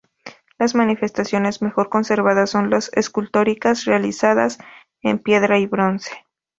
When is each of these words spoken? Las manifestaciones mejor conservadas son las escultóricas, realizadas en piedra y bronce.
Las 0.57 0.73
manifestaciones 0.73 1.61
mejor 1.61 1.87
conservadas 1.89 2.49
son 2.49 2.71
las 2.71 2.89
escultóricas, 2.93 3.85
realizadas 3.85 4.57
en 5.03 5.19
piedra 5.19 5.59
y 5.59 5.67
bronce. 5.67 6.25